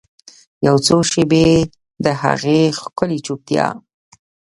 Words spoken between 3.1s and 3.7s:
چوپتیا